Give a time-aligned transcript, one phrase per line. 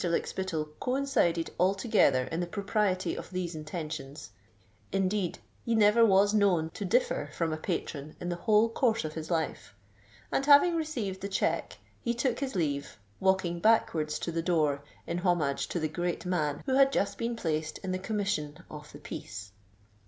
[0.03, 7.29] Lykspittal coincided altogether in the propriety of these intentions—indeed, he never was known to differ
[7.33, 9.75] from a patron in the whole course of his life;
[10.31, 15.19] and, having received the cheque, he took his leave, walking backwards to the door in
[15.19, 18.97] homage to the great man who had just been placed in the commission of the
[18.99, 19.51] peace.